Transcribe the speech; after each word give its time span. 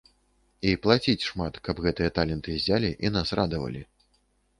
І 0.69 0.69
плаціць 0.85 1.25
шмат, 1.29 1.59
каб 1.67 1.81
гэтыя 1.87 2.13
таленты 2.15 2.55
ззялі 2.63 2.89
і 3.07 3.13
нас 3.19 3.35
радавалі. 3.41 3.83